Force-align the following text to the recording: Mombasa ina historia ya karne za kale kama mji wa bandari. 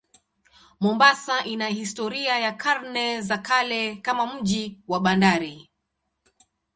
Mombasa 0.79 1.45
ina 1.45 1.67
historia 1.67 2.39
ya 2.39 2.51
karne 2.51 3.21
za 3.21 3.37
kale 3.37 3.95
kama 3.95 4.33
mji 4.33 4.81
wa 4.87 4.99
bandari. 4.99 5.69